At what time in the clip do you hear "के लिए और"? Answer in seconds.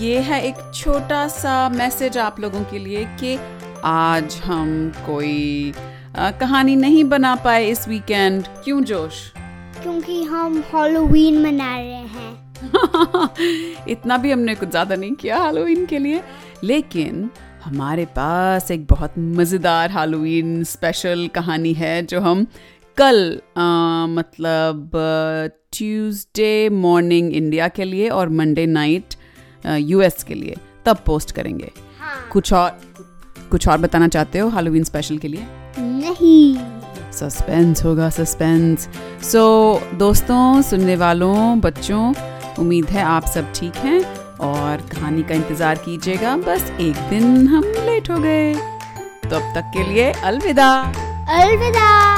27.68-28.28